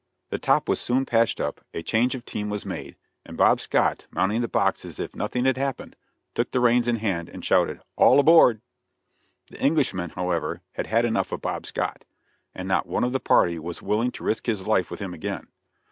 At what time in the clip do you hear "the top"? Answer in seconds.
0.31-0.67